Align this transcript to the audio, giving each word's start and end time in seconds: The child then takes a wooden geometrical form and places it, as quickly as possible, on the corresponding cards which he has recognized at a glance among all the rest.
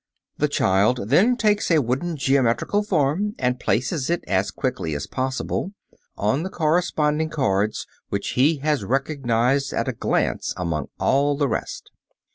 The 0.39 0.47
child 0.47 1.09
then 1.09 1.37
takes 1.37 1.69
a 1.69 1.77
wooden 1.79 2.17
geometrical 2.17 2.81
form 2.81 3.35
and 3.37 3.59
places 3.59 4.09
it, 4.09 4.23
as 4.27 4.49
quickly 4.49 4.95
as 4.95 5.05
possible, 5.05 5.73
on 6.17 6.41
the 6.41 6.49
corresponding 6.49 7.29
cards 7.29 7.85
which 8.09 8.29
he 8.29 8.57
has 8.65 8.83
recognized 8.83 9.73
at 9.73 9.87
a 9.87 9.93
glance 9.93 10.55
among 10.57 10.87
all 10.99 11.37
the 11.37 11.47
rest. 11.47 11.91